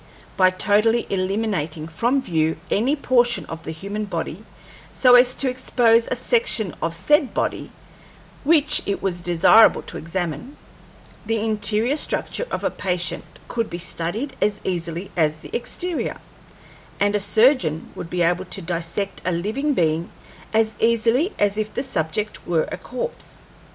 [0.35, 4.43] By totally eliminating from view any portion of the human body
[4.91, 7.71] so as to expose a section of said body
[8.43, 10.57] which it was desirable to examine,
[11.27, 16.17] the interior structure of a patient could be studied as easily as the exterior,
[16.99, 20.09] and a surgeon would be able to dissect a living being
[20.51, 23.37] as easily as if the subject were a corpse.